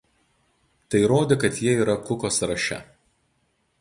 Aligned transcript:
Tai 0.95 1.01
rodė 1.11 1.37
kad 1.43 1.61
jie 1.65 1.75
yra 1.85 1.99
Kuko 2.07 2.33
sąraše. 2.39 2.79